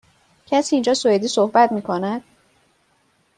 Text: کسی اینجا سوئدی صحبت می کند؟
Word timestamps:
کسی 0.45 0.75
اینجا 0.75 0.93
سوئدی 0.93 1.27
صحبت 1.27 1.71
می 1.71 1.81
کند؟ 1.81 2.23